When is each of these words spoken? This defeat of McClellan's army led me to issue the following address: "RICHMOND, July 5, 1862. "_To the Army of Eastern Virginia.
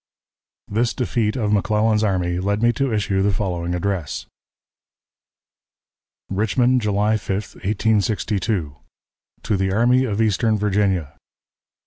This 0.67 0.95
defeat 0.95 1.35
of 1.35 1.51
McClellan's 1.53 2.03
army 2.03 2.39
led 2.39 2.63
me 2.63 2.73
to 2.73 2.91
issue 2.91 3.21
the 3.21 3.31
following 3.31 3.75
address: 3.75 4.25
"RICHMOND, 6.31 6.81
July 6.81 7.17
5, 7.17 7.33
1862. 7.35 8.77
"_To 9.43 9.57
the 9.59 9.71
Army 9.71 10.05
of 10.05 10.19
Eastern 10.19 10.57
Virginia. 10.57 11.13